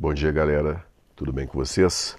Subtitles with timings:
[0.00, 0.82] Bom dia, galera.
[1.14, 2.16] Tudo bem com vocês?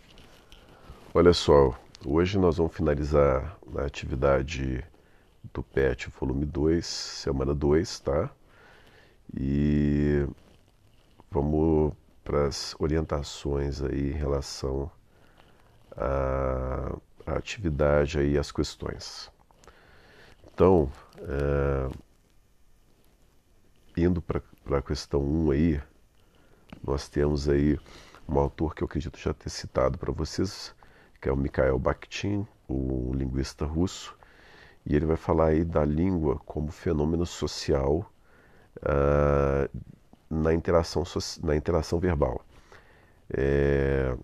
[1.15, 4.86] Olha só, hoje nós vamos finalizar a atividade
[5.51, 8.29] do PET volume 2, semana 2, tá?
[9.36, 10.28] E
[11.31, 14.91] vamos para as orientações aí em relação
[15.97, 16.95] à,
[17.25, 19.32] atividade aí as questões.
[20.54, 20.88] Então,
[21.18, 21.89] é,
[23.98, 24.43] indo para
[24.77, 25.82] a questão 1 um aí,
[26.84, 27.80] nós temos aí
[28.28, 30.73] um autor que eu acredito já ter citado para vocês,
[31.20, 34.16] que é o Mikhail Bakhtin, o linguista russo,
[34.86, 38.12] e ele vai falar aí da língua como fenômeno social
[38.78, 39.80] uh,
[40.30, 41.04] na, interação,
[41.44, 42.42] na interação verbal.
[43.30, 44.16] É,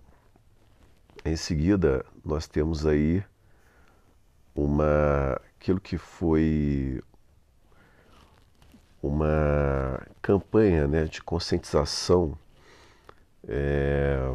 [1.24, 3.22] em seguida, nós temos aí
[4.54, 7.00] uma, aquilo que foi
[9.02, 12.36] uma campanha né, de conscientização
[13.48, 14.34] é,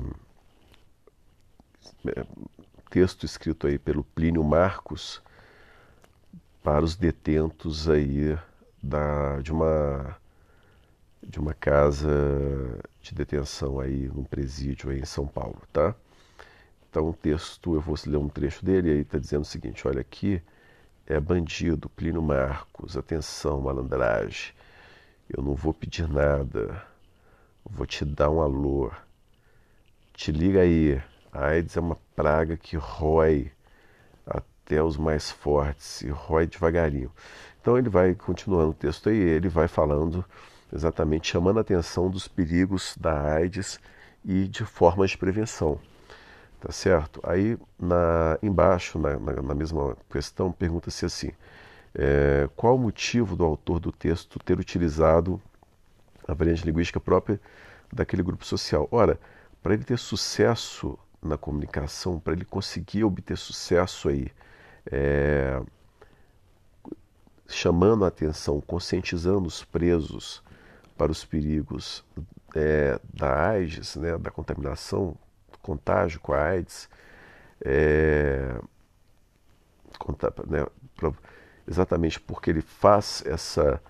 [2.89, 5.21] texto escrito aí pelo Plínio Marcos
[6.61, 8.37] para os detentos aí
[8.81, 10.17] da, de uma
[11.21, 12.09] de uma casa
[13.01, 15.95] de detenção aí num presídio aí em São Paulo, tá?
[16.89, 20.01] Então o texto, eu vou ler um trecho dele aí está dizendo o seguinte, olha
[20.01, 20.41] aqui,
[21.07, 24.53] é bandido, Plínio Marcos, atenção, malandragem,
[25.29, 26.85] eu não vou pedir nada,
[27.69, 28.91] vou te dar um alô,
[30.13, 33.51] te liga aí, a AIDS é uma praga que rói
[34.25, 37.11] até os mais fortes e rói devagarinho.
[37.61, 40.23] Então ele vai continuando o texto aí, ele vai falando
[40.71, 43.79] exatamente chamando a atenção dos perigos da AIDS
[44.23, 45.79] e de formas de prevenção.
[46.59, 47.19] Tá certo?
[47.23, 51.31] Aí na, embaixo, na, na, na mesma questão, pergunta-se assim:
[51.93, 55.41] é, qual o motivo do autor do texto ter utilizado
[56.27, 57.39] a variante linguística própria
[57.91, 58.87] daquele grupo social?
[58.91, 59.19] Ora,
[59.61, 64.27] para ele ter sucesso na comunicação, para ele conseguir obter sucesso aí,
[64.91, 65.61] é,
[67.47, 70.43] chamando a atenção, conscientizando os presos
[70.97, 72.03] para os perigos
[72.55, 75.15] é, da AIDS, né, da contaminação,
[75.61, 76.89] contágio com a AIDS,
[77.63, 78.59] é,
[80.47, 80.65] né,
[81.65, 83.81] exatamente porque ele faz essa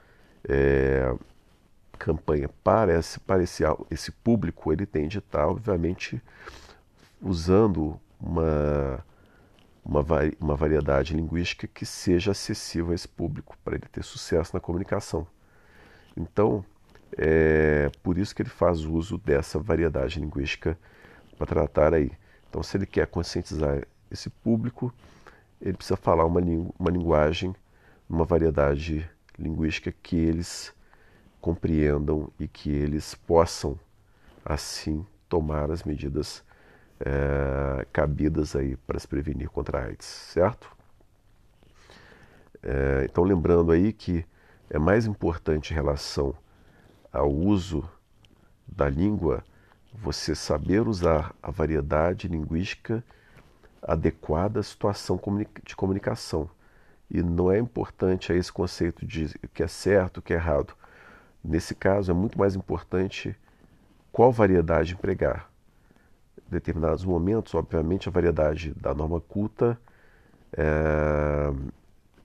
[0.48, 1.14] é,
[2.04, 6.22] campanha para esse, para esse, esse público, ele tem de estar, obviamente,
[7.22, 9.04] usando uma,
[9.86, 10.04] uma,
[10.40, 15.26] uma variedade linguística que seja acessível a esse público, para ele ter sucesso na comunicação.
[16.18, 16.64] Então,
[17.18, 20.78] é por isso que ele faz uso dessa variedade linguística
[21.38, 22.12] para tratar aí.
[22.50, 23.82] Então, se ele quer conscientizar
[24.12, 24.94] esse público,
[25.62, 26.42] ele precisa falar uma,
[26.78, 27.56] uma linguagem,
[28.10, 29.10] uma variedade
[29.40, 30.74] linguística que eles
[31.44, 33.78] compreendam e que eles possam,
[34.46, 36.42] assim, tomar as medidas
[37.02, 40.72] é, cabidas aí para se prevenir contra a AIDS, certo?
[42.64, 44.26] É, então, lembrando aí que
[44.70, 46.34] é mais importante em relação
[47.12, 47.84] ao uso
[48.66, 49.44] da língua
[49.94, 53.04] você saber usar a variedade linguística
[53.82, 55.20] adequada à situação
[55.66, 56.50] de comunicação.
[57.12, 60.74] E não é importante esse conceito de que é certo, que é errado.
[61.44, 63.36] Nesse caso, é muito mais importante
[64.12, 65.50] qual variedade empregar.
[66.38, 69.78] Em determinados momentos, obviamente, a variedade da norma culta
[70.56, 71.52] é,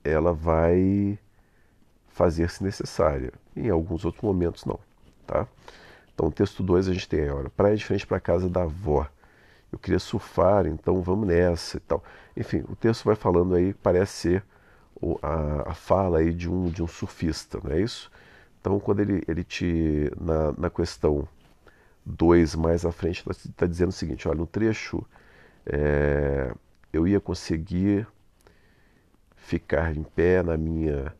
[0.05, 1.19] ela vai
[2.09, 3.33] fazer-se necessária.
[3.57, 4.79] Em alguns outros momentos, não.
[5.27, 5.47] Tá?
[6.15, 9.07] Então, texto 2 a gente tem, olha, praia de frente para casa da avó.
[9.71, 12.03] Eu queria surfar, então vamos nessa e tal.
[12.37, 14.45] Enfim, o texto vai falando aí, parece ser
[15.23, 18.11] a, a fala aí de um, de um surfista, não é isso?
[18.61, 21.29] Então, quando ele, ele te, na, na questão
[22.05, 25.05] 2 mais à frente, está dizendo o seguinte: olha, no trecho
[25.67, 26.53] é,
[26.93, 28.07] eu ia conseguir
[29.37, 31.15] ficar em pé na minha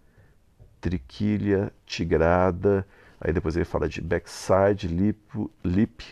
[0.81, 2.87] triquilha tigrada.
[3.21, 6.05] Aí depois ele fala de backside, lip, lip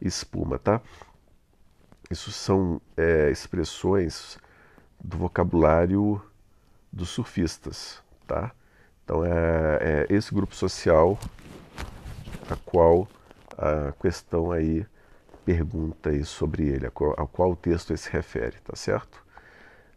[0.00, 0.80] espuma, tá?
[2.10, 4.38] Isso são é, expressões
[5.02, 6.22] do vocabulário
[6.92, 8.52] dos surfistas, tá?
[9.06, 11.16] Então é, é esse grupo social
[12.50, 13.06] a qual
[13.56, 14.84] a questão aí
[15.44, 19.24] pergunta aí sobre ele, a qual, a qual o texto se refere, tá certo?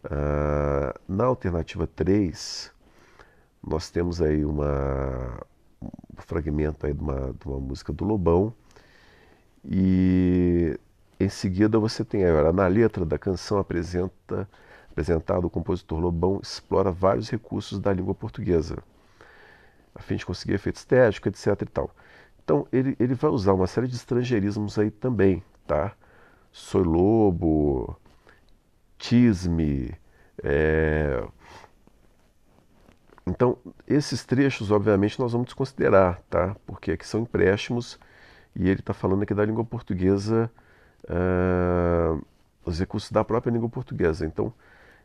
[0.06, 2.72] Uh, na alternativa 3,
[3.64, 5.40] nós temos aí uma,
[5.82, 8.54] um fragmento aí de uma, de uma música do Lobão
[9.66, 10.80] e
[11.20, 14.48] em seguida você tem agora na letra da canção apresenta
[14.92, 18.78] apresentado o compositor Lobão explora vários recursos da língua portuguesa
[19.96, 21.48] a fim de conseguir efeito estético, etc.
[21.62, 21.92] E tal.
[22.44, 25.94] Então, ele, ele vai usar uma série de estrangeirismos aí também, tá?
[26.52, 27.96] Sou lobo,
[28.98, 29.94] tisme,
[30.44, 31.24] é...
[33.26, 33.58] Então,
[33.88, 36.56] esses trechos, obviamente, nós vamos desconsiderar, tá?
[36.66, 38.00] Porque aqui são empréstimos
[38.56, 40.52] e ele está falando aqui da língua portuguesa,
[41.06, 42.26] uh,
[42.66, 44.26] os recursos da própria língua portuguesa.
[44.26, 44.52] Então,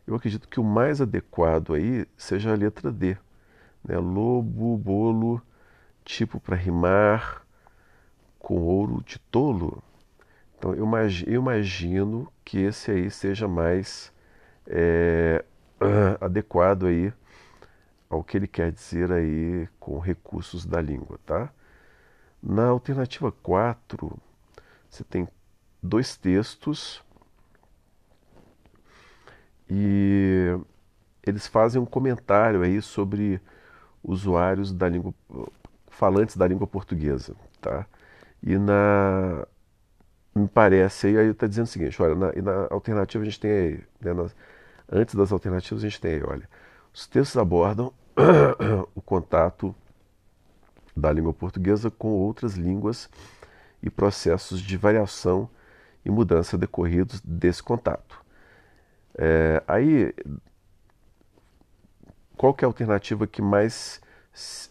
[0.07, 3.15] eu acredito que o mais adequado aí seja a letra D.
[3.87, 3.97] Né?
[3.97, 5.41] Lobo, bolo,
[6.03, 7.45] tipo para rimar
[8.39, 9.81] com ouro de tolo.
[10.57, 10.85] Então eu
[11.27, 14.11] imagino, que esse aí seja mais
[14.67, 15.43] é,
[16.21, 17.13] adequado aí
[18.09, 21.51] ao que ele quer dizer aí com recursos da língua, tá?
[22.41, 24.17] Na alternativa 4,
[24.89, 25.27] você tem
[25.81, 27.03] dois textos
[29.69, 30.55] e
[31.25, 33.41] eles fazem um comentário aí sobre
[34.05, 35.13] usuários da língua
[35.89, 37.85] falantes da língua portuguesa, tá?
[38.43, 39.47] E na
[40.35, 43.83] me parece aí, está dizendo o seguinte, olha, na, na alternativa a gente tem aí,
[44.01, 44.11] né,
[44.91, 46.49] antes das alternativas a gente tem aí, olha,
[46.93, 47.93] os textos abordam
[48.93, 49.73] o contato
[50.95, 53.09] da língua portuguesa com outras línguas
[53.81, 55.49] e processos de variação
[56.03, 58.23] e mudança decorridos desse contato.
[59.17, 60.13] É, aí,
[62.35, 64.01] qual que é a alternativa que mais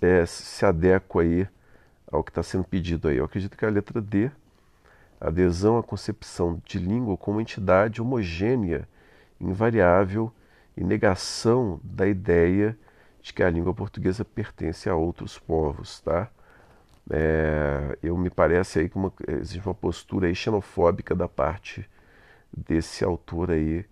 [0.00, 1.48] é, se adequa aí
[2.10, 3.16] ao que está sendo pedido aí?
[3.16, 4.30] Eu acredito que é a letra D,
[5.20, 8.88] adesão à concepção de língua como entidade homogênea,
[9.40, 10.32] invariável
[10.76, 12.76] e negação da ideia
[13.22, 16.28] de que a língua portuguesa pertence a outros povos, tá?
[17.10, 21.88] É, eu me parece aí que uma, existe uma postura xenofóbica da parte
[22.56, 23.84] desse autor aí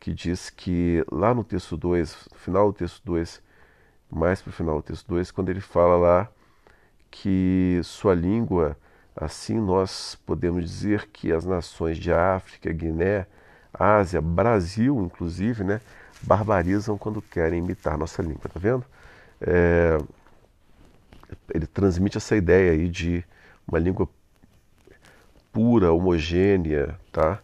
[0.00, 3.42] que diz que lá no texto 2, no final do texto 2,
[4.10, 6.28] mais para o final do texto 2, quando ele fala lá
[7.10, 8.76] que sua língua,
[9.16, 13.26] assim nós podemos dizer que as nações de África, Guiné,
[13.72, 15.80] Ásia, Brasil, inclusive, né,
[16.22, 18.84] barbarizam quando querem imitar nossa língua, tá vendo?
[19.40, 19.98] É,
[21.54, 23.24] ele transmite essa ideia aí de
[23.66, 24.08] uma língua
[25.52, 27.40] pura, homogênea, tá?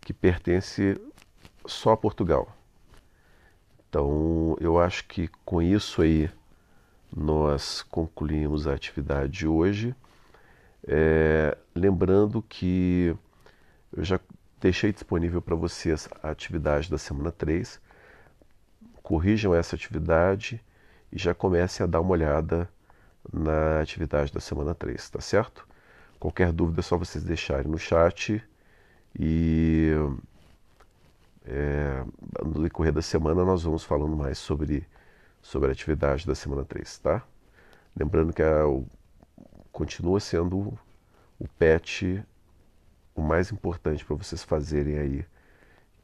[0.00, 1.00] Que pertence
[1.70, 2.56] só Portugal.
[3.88, 6.30] Então, eu acho que com isso aí
[7.14, 9.94] nós concluímos a atividade de hoje.
[10.86, 13.16] É, lembrando que
[13.96, 14.20] eu já
[14.60, 17.80] deixei disponível para vocês a atividade da semana 3.
[19.02, 20.62] Corrijam essa atividade
[21.12, 22.68] e já comecem a dar uma olhada
[23.32, 25.66] na atividade da semana 3, tá certo?
[26.18, 28.42] Qualquer dúvida é só vocês deixarem no chat
[29.18, 29.92] e
[31.44, 32.04] é,
[32.44, 34.86] no decorrer da semana nós vamos falando mais sobre,
[35.40, 37.22] sobre a atividade da semana 3, tá?
[37.96, 38.86] Lembrando que a, o,
[39.72, 40.78] continua sendo
[41.38, 42.22] o, PET
[43.14, 45.26] o mais importante para vocês fazerem aí,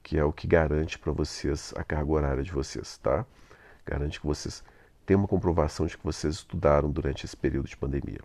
[0.03, 3.25] que é o que garante para vocês a carga horária de vocês, tá?
[3.85, 4.65] Garante que vocês
[5.05, 8.21] tenham uma comprovação de que vocês estudaram durante esse período de pandemia.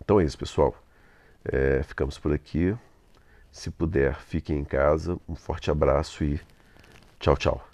[0.00, 0.74] Então é isso, pessoal.
[1.44, 2.76] É, ficamos por aqui.
[3.50, 5.18] Se puder, fiquem em casa.
[5.28, 6.40] Um forte abraço e
[7.18, 7.67] tchau, tchau.